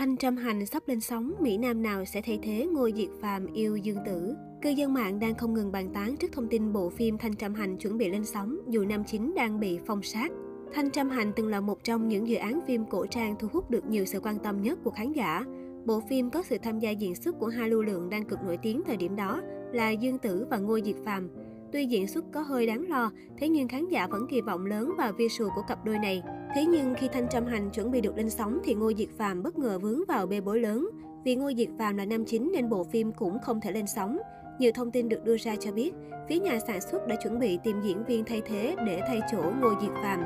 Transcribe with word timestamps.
Thanh 0.00 0.16
Trâm 0.16 0.36
Hành 0.36 0.66
sắp 0.66 0.82
lên 0.86 1.00
sóng, 1.00 1.32
Mỹ 1.40 1.58
Nam 1.58 1.82
nào 1.82 2.04
sẽ 2.04 2.22
thay 2.22 2.38
thế 2.42 2.66
Ngôi 2.72 2.92
Diệt 2.96 3.08
Phàm 3.20 3.46
yêu 3.52 3.76
Dương 3.76 3.98
Tử. 4.06 4.34
Cư 4.62 4.70
dân 4.70 4.94
mạng 4.94 5.18
đang 5.18 5.34
không 5.34 5.54
ngừng 5.54 5.72
bàn 5.72 5.90
tán 5.94 6.16
trước 6.16 6.32
thông 6.32 6.48
tin 6.48 6.72
bộ 6.72 6.90
phim 6.90 7.18
Thanh 7.18 7.36
Trâm 7.36 7.54
Hành 7.54 7.76
chuẩn 7.76 7.98
bị 7.98 8.08
lên 8.08 8.24
sóng 8.24 8.58
dù 8.68 8.84
nam 8.84 9.04
chính 9.04 9.34
đang 9.34 9.60
bị 9.60 9.78
phong 9.86 10.02
sát. 10.02 10.32
Thanh 10.72 10.90
Trâm 10.90 11.10
Hành 11.10 11.32
từng 11.36 11.48
là 11.48 11.60
một 11.60 11.84
trong 11.84 12.08
những 12.08 12.28
dự 12.28 12.36
án 12.36 12.60
phim 12.66 12.84
cổ 12.84 13.06
trang 13.06 13.34
thu 13.38 13.48
hút 13.52 13.70
được 13.70 13.86
nhiều 13.86 14.04
sự 14.04 14.20
quan 14.20 14.38
tâm 14.38 14.62
nhất 14.62 14.78
của 14.84 14.90
khán 14.90 15.12
giả. 15.12 15.44
Bộ 15.86 16.00
phim 16.08 16.30
có 16.30 16.42
sự 16.42 16.58
tham 16.62 16.78
gia 16.78 16.90
diễn 16.90 17.14
xuất 17.14 17.38
của 17.38 17.46
hai 17.46 17.68
lưu 17.68 17.82
lượng 17.82 18.10
đang 18.10 18.24
cực 18.24 18.38
nổi 18.42 18.56
tiếng 18.56 18.82
thời 18.86 18.96
điểm 18.96 19.16
đó 19.16 19.40
là 19.72 19.90
Dương 19.90 20.18
Tử 20.18 20.46
và 20.50 20.58
Ngôi 20.58 20.82
Diệt 20.84 20.96
Phàm. 21.04 21.28
Tuy 21.72 21.86
diễn 21.86 22.06
xuất 22.06 22.24
có 22.32 22.40
hơi 22.40 22.66
đáng 22.66 22.88
lo, 22.88 23.10
thế 23.38 23.48
nhưng 23.48 23.68
khán 23.68 23.88
giả 23.88 24.06
vẫn 24.06 24.26
kỳ 24.30 24.40
vọng 24.40 24.66
lớn 24.66 24.92
vào 24.98 25.12
visual 25.12 25.50
của 25.54 25.62
cặp 25.68 25.84
đôi 25.84 25.98
này. 25.98 26.22
Thế 26.54 26.64
nhưng 26.64 26.94
khi 26.94 27.08
Thanh 27.12 27.28
Trâm 27.28 27.46
Hành 27.46 27.70
chuẩn 27.70 27.90
bị 27.90 28.00
được 28.00 28.16
lên 28.16 28.30
sóng 28.30 28.58
thì 28.64 28.74
Ngô 28.74 28.92
Diệt 28.92 29.08
Phàm 29.18 29.42
bất 29.42 29.58
ngờ 29.58 29.78
vướng 29.78 30.00
vào 30.08 30.26
bê 30.26 30.40
bối 30.40 30.60
lớn. 30.60 30.88
Vì 31.24 31.36
Ngô 31.36 31.50
Diệt 31.56 31.68
Phàm 31.78 31.96
là 31.96 32.04
nam 32.04 32.24
chính 32.24 32.52
nên 32.52 32.68
bộ 32.68 32.84
phim 32.84 33.12
cũng 33.12 33.38
không 33.42 33.60
thể 33.60 33.72
lên 33.72 33.86
sóng. 33.86 34.18
Nhiều 34.58 34.72
thông 34.74 34.90
tin 34.90 35.08
được 35.08 35.24
đưa 35.24 35.36
ra 35.36 35.56
cho 35.56 35.72
biết, 35.72 35.92
phía 36.28 36.38
nhà 36.38 36.58
sản 36.66 36.80
xuất 36.80 37.06
đã 37.06 37.16
chuẩn 37.22 37.38
bị 37.38 37.58
tìm 37.64 37.80
diễn 37.82 38.04
viên 38.04 38.24
thay 38.24 38.42
thế 38.46 38.76
để 38.86 39.00
thay 39.08 39.20
chỗ 39.32 39.42
Ngô 39.60 39.70
Diệt 39.80 39.92
Phàm. 40.02 40.20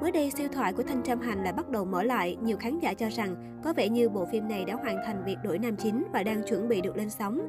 Mới 0.00 0.12
đây, 0.12 0.30
siêu 0.30 0.48
thoại 0.52 0.72
của 0.72 0.82
Thanh 0.82 1.02
Trâm 1.02 1.20
Hành 1.20 1.44
lại 1.44 1.52
bắt 1.52 1.68
đầu 1.70 1.84
mở 1.84 2.02
lại. 2.02 2.36
Nhiều 2.42 2.56
khán 2.56 2.78
giả 2.78 2.94
cho 2.94 3.08
rằng 3.08 3.60
có 3.64 3.72
vẻ 3.72 3.88
như 3.88 4.08
bộ 4.08 4.26
phim 4.32 4.48
này 4.48 4.64
đã 4.64 4.74
hoàn 4.74 4.96
thành 5.06 5.22
việc 5.26 5.36
đổi 5.44 5.58
nam 5.58 5.76
chính 5.76 6.04
và 6.12 6.22
đang 6.22 6.42
chuẩn 6.48 6.68
bị 6.68 6.80
được 6.80 6.96
lên 6.96 7.10
sóng. 7.10 7.40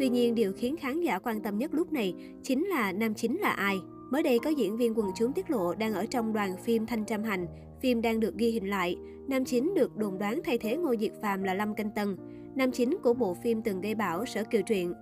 Tuy 0.00 0.08
nhiên, 0.08 0.34
điều 0.34 0.52
khiến 0.52 0.76
khán 0.76 1.00
giả 1.00 1.18
quan 1.18 1.40
tâm 1.40 1.58
nhất 1.58 1.74
lúc 1.74 1.92
này 1.92 2.14
chính 2.42 2.66
là 2.66 2.92
nam 2.92 3.14
chính 3.14 3.40
là 3.40 3.50
ai. 3.50 3.80
Mới 4.10 4.22
đây 4.22 4.38
có 4.38 4.50
diễn 4.50 4.76
viên 4.76 4.98
quần 4.98 5.06
chúng 5.16 5.32
tiết 5.32 5.50
lộ 5.50 5.74
đang 5.74 5.94
ở 5.94 6.06
trong 6.06 6.32
đoàn 6.32 6.56
phim 6.56 6.86
Thanh 6.86 7.04
Trâm 7.04 7.22
Hành. 7.22 7.46
Phim 7.80 8.02
đang 8.02 8.20
được 8.20 8.36
ghi 8.36 8.50
hình 8.50 8.70
lại. 8.70 8.96
Nam 9.28 9.44
chính 9.44 9.74
được 9.74 9.96
đồn 9.96 10.18
đoán 10.18 10.40
thay 10.44 10.58
thế 10.58 10.76
Ngô 10.76 10.94
Diệt 11.00 11.12
Phàm 11.22 11.42
là 11.42 11.54
Lâm 11.54 11.74
Canh 11.74 11.90
Tân. 11.90 12.16
Nam 12.54 12.72
chính 12.72 12.96
của 13.02 13.14
bộ 13.14 13.34
phim 13.34 13.62
từng 13.62 13.80
gây 13.80 13.94
bão 13.94 14.26
Sở 14.26 14.44
Kiều 14.44 14.62
Truyện. 14.62 14.94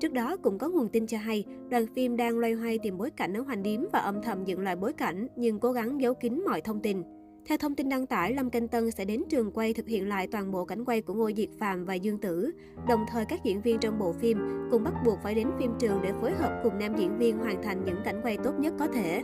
Trước 0.00 0.12
đó 0.12 0.36
cũng 0.36 0.58
có 0.58 0.68
nguồn 0.68 0.88
tin 0.88 1.06
cho 1.06 1.18
hay, 1.18 1.44
đoàn 1.68 1.86
phim 1.94 2.16
đang 2.16 2.38
loay 2.38 2.52
hoay 2.52 2.78
tìm 2.78 2.98
bối 2.98 3.10
cảnh 3.10 3.34
ở 3.34 3.40
Hoành 3.40 3.62
Điếm 3.62 3.80
và 3.92 3.98
âm 3.98 4.22
thầm 4.22 4.44
dựng 4.44 4.60
lại 4.60 4.76
bối 4.76 4.92
cảnh 4.92 5.26
nhưng 5.36 5.60
cố 5.60 5.72
gắng 5.72 6.00
giấu 6.00 6.14
kín 6.14 6.42
mọi 6.46 6.60
thông 6.60 6.80
tin. 6.80 7.02
Theo 7.48 7.58
thông 7.58 7.74
tin 7.74 7.88
đăng 7.88 8.06
tải, 8.06 8.34
Lâm 8.34 8.50
Canh 8.50 8.68
Tân 8.68 8.90
sẽ 8.90 9.04
đến 9.04 9.22
trường 9.28 9.50
quay 9.50 9.74
thực 9.74 9.86
hiện 9.86 10.08
lại 10.08 10.26
toàn 10.26 10.52
bộ 10.52 10.64
cảnh 10.64 10.84
quay 10.84 11.02
của 11.02 11.14
Ngô 11.14 11.30
Diệt 11.36 11.48
Phàm 11.58 11.84
và 11.84 11.94
Dương 11.94 12.18
Tử. 12.18 12.50
Đồng 12.88 13.04
thời 13.08 13.24
các 13.24 13.44
diễn 13.44 13.62
viên 13.62 13.78
trong 13.78 13.98
bộ 13.98 14.12
phim 14.12 14.38
cũng 14.70 14.84
bắt 14.84 14.94
buộc 15.04 15.18
phải 15.22 15.34
đến 15.34 15.48
phim 15.58 15.70
trường 15.78 16.00
để 16.02 16.12
phối 16.20 16.32
hợp 16.32 16.60
cùng 16.62 16.78
nam 16.78 16.96
diễn 16.96 17.18
viên 17.18 17.38
hoàn 17.38 17.62
thành 17.62 17.84
những 17.84 17.96
cảnh 18.04 18.20
quay 18.22 18.38
tốt 18.44 18.52
nhất 18.58 18.74
có 18.78 18.86
thể. 18.86 19.22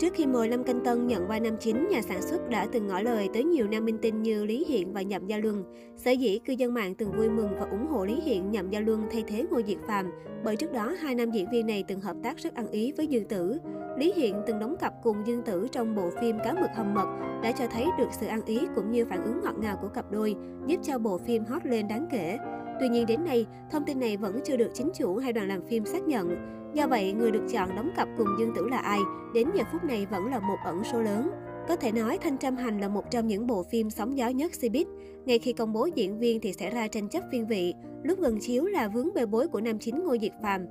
Trước 0.00 0.14
khi 0.14 0.26
mời 0.26 0.48
Lâm 0.48 0.64
Canh 0.64 0.84
Tân 0.84 1.06
nhận 1.06 1.28
vai 1.28 1.40
nam 1.40 1.56
chính, 1.60 1.88
nhà 1.88 2.02
sản 2.02 2.22
xuất 2.22 2.50
đã 2.50 2.66
từng 2.72 2.86
ngỏ 2.86 3.00
lời 3.00 3.28
tới 3.34 3.44
nhiều 3.44 3.68
nam 3.68 3.84
minh 3.84 3.98
tinh 4.02 4.22
như 4.22 4.44
Lý 4.44 4.64
Hiện 4.68 4.92
và 4.92 5.02
Nhậm 5.02 5.26
Gia 5.26 5.38
Luân. 5.38 5.64
Sở 5.96 6.10
dĩ 6.10 6.38
cư 6.38 6.52
dân 6.52 6.74
mạng 6.74 6.94
từng 6.94 7.12
vui 7.16 7.30
mừng 7.30 7.50
và 7.58 7.66
ủng 7.70 7.86
hộ 7.86 8.04
Lý 8.04 8.20
Hiện, 8.20 8.50
Nhậm 8.50 8.70
Gia 8.70 8.80
Luân 8.80 9.06
thay 9.12 9.24
thế 9.28 9.46
Ngô 9.50 9.60
Diệt 9.66 9.78
Phàm 9.86 10.10
bởi 10.44 10.56
trước 10.56 10.72
đó 10.72 10.94
hai 11.00 11.14
nam 11.14 11.30
diễn 11.30 11.46
viên 11.52 11.66
này 11.66 11.84
từng 11.88 12.00
hợp 12.00 12.16
tác 12.22 12.36
rất 12.36 12.54
ăn 12.54 12.70
ý 12.70 12.92
với 12.92 13.06
Dương 13.06 13.28
Tử. 13.28 13.58
Lý 13.98 14.12
Hiện 14.12 14.42
từng 14.46 14.58
đóng 14.58 14.76
cặp 14.80 14.94
cùng 15.02 15.26
Dương 15.26 15.42
Tử 15.42 15.68
trong 15.72 15.94
bộ 15.94 16.10
phim 16.20 16.38
Cá 16.44 16.52
mực 16.52 16.70
hầm 16.74 16.94
mật 16.94 17.06
đã 17.42 17.52
cho 17.52 17.66
thấy 17.66 17.86
được 17.98 18.08
sự 18.12 18.26
ăn 18.26 18.40
ý 18.46 18.60
cũng 18.74 18.90
như 18.90 19.04
phản 19.04 19.24
ứng 19.24 19.40
ngọt 19.40 19.54
ngào 19.58 19.76
của 19.82 19.88
cặp 19.88 20.10
đôi, 20.10 20.34
giúp 20.66 20.80
cho 20.82 20.98
bộ 20.98 21.18
phim 21.18 21.44
hot 21.44 21.66
lên 21.66 21.88
đáng 21.88 22.06
kể. 22.10 22.38
Tuy 22.80 22.88
nhiên 22.88 23.06
đến 23.06 23.24
nay, 23.24 23.46
thông 23.70 23.84
tin 23.84 24.00
này 24.00 24.16
vẫn 24.16 24.40
chưa 24.44 24.56
được 24.56 24.70
chính 24.74 24.90
chủ 24.94 25.16
hay 25.16 25.32
đoàn 25.32 25.48
làm 25.48 25.66
phim 25.66 25.84
xác 25.84 26.02
nhận. 26.02 26.36
Do 26.74 26.86
vậy, 26.86 27.12
người 27.12 27.30
được 27.30 27.42
chọn 27.52 27.76
đóng 27.76 27.90
cặp 27.96 28.08
cùng 28.18 28.28
Dương 28.38 28.52
Tử 28.56 28.68
là 28.68 28.78
ai, 28.78 28.98
đến 29.34 29.48
giờ 29.54 29.64
phút 29.72 29.84
này 29.84 30.06
vẫn 30.10 30.26
là 30.26 30.40
một 30.40 30.56
ẩn 30.64 30.84
số 30.84 31.02
lớn. 31.02 31.30
Có 31.68 31.76
thể 31.76 31.92
nói 31.92 32.18
Thanh 32.20 32.38
Trâm 32.38 32.56
Hành 32.56 32.80
là 32.80 32.88
một 32.88 33.10
trong 33.10 33.26
những 33.26 33.46
bộ 33.46 33.62
phim 33.62 33.90
sóng 33.90 34.18
gió 34.18 34.28
nhất 34.28 34.52
Cbiz. 34.60 34.84
Ngay 35.24 35.38
khi 35.38 35.52
công 35.52 35.72
bố 35.72 35.88
diễn 35.94 36.18
viên 36.18 36.40
thì 36.40 36.52
sẽ 36.52 36.70
ra 36.70 36.88
tranh 36.88 37.08
chấp 37.08 37.22
phiên 37.32 37.46
vị, 37.46 37.74
lúc 38.02 38.18
gần 38.20 38.38
chiếu 38.40 38.64
là 38.64 38.88
vướng 38.88 39.14
bê 39.14 39.26
bối 39.26 39.48
của 39.48 39.60
nam 39.60 39.78
chính 39.78 40.04
Ngô 40.04 40.16
Diệt 40.20 40.32
Phàm. 40.42 40.66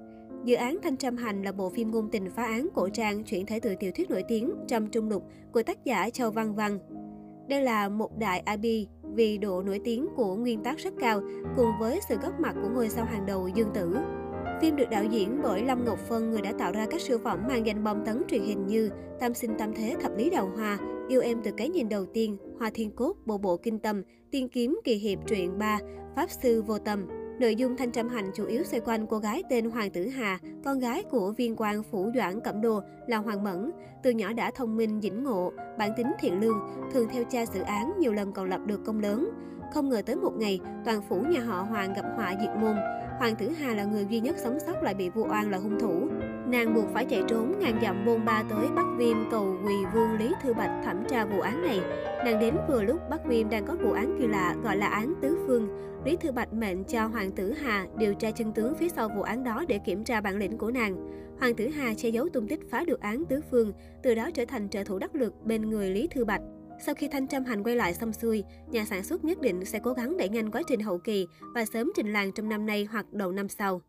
Dự 0.45 0.55
án 0.55 0.77
Thanh 0.83 0.97
Trâm 0.97 1.17
Hành 1.17 1.43
là 1.43 1.51
bộ 1.51 1.69
phim 1.69 1.91
ngôn 1.91 2.09
tình 2.11 2.29
phá 2.29 2.43
án 2.43 2.67
cổ 2.75 2.89
trang 2.89 3.23
chuyển 3.23 3.45
thể 3.45 3.59
từ 3.59 3.75
tiểu 3.79 3.91
thuyết 3.95 4.09
nổi 4.09 4.23
tiếng 4.27 4.51
Trầm 4.67 4.87
Trung 4.87 5.09
Lục 5.09 5.23
của 5.53 5.63
tác 5.63 5.85
giả 5.85 6.09
Châu 6.09 6.31
Văn 6.31 6.55
Văn. 6.55 6.79
Đây 7.49 7.63
là 7.63 7.89
một 7.89 8.17
đại 8.17 8.43
IP 8.61 8.87
vì 9.03 9.37
độ 9.37 9.63
nổi 9.63 9.79
tiếng 9.83 10.07
của 10.15 10.35
nguyên 10.35 10.63
tác 10.63 10.77
rất 10.77 10.93
cao 10.99 11.21
cùng 11.57 11.69
với 11.79 11.99
sự 12.09 12.15
góp 12.15 12.39
mặt 12.39 12.55
của 12.61 12.69
ngôi 12.69 12.89
sao 12.89 13.05
hàng 13.05 13.25
đầu 13.25 13.47
Dương 13.47 13.69
Tử. 13.73 13.97
Phim 14.61 14.75
được 14.75 14.89
đạo 14.89 15.03
diễn 15.03 15.39
bởi 15.43 15.63
Lâm 15.63 15.85
Ngọc 15.85 15.99
Phân, 15.99 16.31
người 16.31 16.41
đã 16.41 16.51
tạo 16.51 16.71
ra 16.71 16.85
các 16.89 17.01
siêu 17.01 17.17
phẩm 17.23 17.39
mang 17.47 17.65
danh 17.65 17.83
bom 17.83 18.05
tấn 18.05 18.23
truyền 18.27 18.41
hình 18.41 18.67
như 18.67 18.89
Tam 19.19 19.33
sinh 19.33 19.51
tam 19.57 19.73
thế 19.73 19.95
thập 20.01 20.17
lý 20.17 20.29
đào 20.29 20.51
hoa, 20.55 20.77
Yêu 21.09 21.21
em 21.21 21.41
từ 21.43 21.51
cái 21.57 21.69
nhìn 21.69 21.89
đầu 21.89 22.05
tiên, 22.05 22.37
Hoa 22.59 22.69
thiên 22.73 22.91
cốt, 22.91 23.15
Bộ 23.25 23.37
bộ 23.37 23.57
kinh 23.57 23.79
tâm, 23.79 24.03
Tiên 24.31 24.49
kiếm 24.49 24.79
kỳ 24.83 24.95
hiệp 24.95 25.19
truyện 25.27 25.57
3, 25.59 25.79
Pháp 26.15 26.29
sư 26.29 26.61
vô 26.61 26.79
tâm. 26.79 27.07
Nội 27.39 27.55
dung 27.55 27.77
Thanh 27.77 27.91
Trâm 27.91 28.09
Hành 28.09 28.31
chủ 28.33 28.45
yếu 28.45 28.63
xoay 28.63 28.79
quanh 28.79 29.07
cô 29.07 29.17
gái 29.17 29.43
tên 29.49 29.69
Hoàng 29.69 29.89
Tử 29.89 30.07
Hà, 30.07 30.39
con 30.65 30.79
gái 30.79 31.03
của 31.11 31.31
viên 31.31 31.55
quan 31.57 31.83
phủ 31.83 32.11
doãn 32.15 32.39
Cẩm 32.41 32.61
đồ 32.61 32.81
là 33.07 33.17
Hoàng 33.17 33.43
Mẫn. 33.43 33.71
Từ 34.03 34.11
nhỏ 34.11 34.33
đã 34.33 34.51
thông 34.55 34.77
minh, 34.77 35.01
dĩnh 35.01 35.23
ngộ, 35.23 35.51
bản 35.77 35.91
tính 35.97 36.07
thiện 36.19 36.39
lương, 36.39 36.59
thường 36.93 37.07
theo 37.11 37.23
cha 37.23 37.45
xử 37.45 37.61
án, 37.61 37.93
nhiều 37.99 38.13
lần 38.13 38.31
còn 38.31 38.49
lập 38.49 38.61
được 38.65 38.85
công 38.85 38.99
lớn. 38.99 39.29
Không 39.73 39.89
ngờ 39.89 40.01
tới 40.05 40.15
một 40.15 40.33
ngày, 40.37 40.59
toàn 40.85 41.01
phủ 41.09 41.21
nhà 41.21 41.39
họ 41.39 41.61
Hoàng 41.61 41.93
gặp 41.93 42.05
họa 42.15 42.35
diệt 42.41 42.49
môn. 42.61 42.75
Hoàng 43.19 43.35
Tử 43.35 43.49
Hà 43.49 43.73
là 43.73 43.83
người 43.83 44.05
duy 44.09 44.19
nhất 44.19 44.35
sống 44.43 44.57
sót 44.65 44.83
lại 44.83 44.93
bị 44.93 45.09
vu 45.09 45.27
oan 45.29 45.51
là 45.51 45.57
hung 45.57 45.79
thủ. 45.79 46.07
Nàng 46.51 46.73
buộc 46.73 46.85
phải 46.93 47.05
chạy 47.05 47.23
trốn 47.27 47.59
ngàn 47.59 47.79
dặm 47.81 48.05
bôn 48.05 48.25
ba 48.25 48.43
tới 48.49 48.67
Bắc 48.75 48.85
Viêm 48.97 49.17
cầu 49.31 49.57
quỳ 49.65 49.73
vương 49.93 50.17
Lý 50.19 50.33
Thư 50.43 50.53
Bạch 50.53 50.81
thẩm 50.85 51.03
tra 51.09 51.25
vụ 51.25 51.39
án 51.39 51.61
này. 51.61 51.81
Nàng 52.25 52.39
đến 52.39 52.55
vừa 52.67 52.83
lúc 52.83 52.99
Bắc 53.09 53.25
Viêm 53.25 53.49
đang 53.49 53.65
có 53.65 53.75
vụ 53.75 53.91
án 53.91 54.17
kỳ 54.19 54.27
lạ 54.27 54.55
gọi 54.63 54.77
là 54.77 54.87
án 54.87 55.13
Tứ 55.21 55.37
Phương. 55.47 55.67
Lý 56.05 56.17
Thư 56.21 56.31
Bạch 56.31 56.53
mệnh 56.53 56.83
cho 56.83 57.05
Hoàng 57.05 57.31
Tử 57.31 57.53
Hà 57.53 57.87
điều 57.97 58.13
tra 58.13 58.31
chân 58.31 58.53
tướng 58.53 58.75
phía 58.75 58.89
sau 58.89 59.09
vụ 59.15 59.21
án 59.21 59.43
đó 59.43 59.65
để 59.67 59.79
kiểm 59.85 60.03
tra 60.03 60.21
bản 60.21 60.37
lĩnh 60.37 60.57
của 60.57 60.71
nàng. 60.71 61.09
Hoàng 61.39 61.55
Tử 61.55 61.67
Hà 61.67 61.93
che 61.97 62.09
giấu 62.09 62.29
tung 62.29 62.47
tích 62.47 62.71
phá 62.71 62.83
được 62.87 62.99
án 62.99 63.25
Tứ 63.25 63.41
Phương, 63.51 63.73
từ 64.03 64.15
đó 64.15 64.29
trở 64.33 64.45
thành 64.45 64.69
trợ 64.69 64.83
thủ 64.83 64.99
đắc 64.99 65.15
lực 65.15 65.33
bên 65.45 65.69
người 65.69 65.89
Lý 65.89 66.07
Thư 66.07 66.25
Bạch. 66.25 66.41
Sau 66.85 66.95
khi 66.95 67.07
Thanh 67.07 67.27
Trâm 67.27 67.43
Hành 67.45 67.63
quay 67.63 67.75
lại 67.75 67.93
xong 67.93 68.13
xuôi, 68.13 68.43
nhà 68.71 68.85
sản 68.85 69.03
xuất 69.03 69.25
nhất 69.25 69.41
định 69.41 69.65
sẽ 69.65 69.79
cố 69.83 69.93
gắng 69.93 70.17
đẩy 70.17 70.29
nhanh 70.29 70.51
quá 70.51 70.61
trình 70.67 70.79
hậu 70.79 70.97
kỳ 70.97 71.27
và 71.55 71.65
sớm 71.65 71.91
trình 71.95 72.13
làng 72.13 72.31
trong 72.31 72.49
năm 72.49 72.65
nay 72.65 72.87
hoặc 72.91 73.13
đầu 73.13 73.31
năm 73.31 73.47
sau. 73.49 73.81